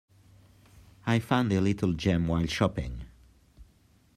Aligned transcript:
I 1.05 1.19
found 1.19 1.53
a 1.53 1.61
little 1.61 1.93
gem 1.93 2.27
while 2.27 2.47
shopping. 2.47 3.03